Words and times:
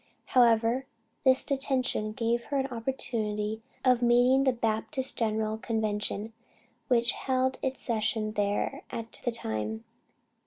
However, 0.33 0.87
this 1.23 1.43
detention 1.43 2.13
gave 2.13 2.45
her 2.45 2.57
an 2.57 2.65
opportunity 2.71 3.61
of 3.85 4.01
meeting 4.01 4.45
the 4.45 4.51
Baptist 4.51 5.15
General 5.15 5.59
Convention 5.59 6.33
which 6.87 7.11
held 7.11 7.59
its 7.61 7.83
session 7.83 8.31
there 8.31 8.81
at 8.89 9.21
that 9.23 9.33
time. 9.35 9.83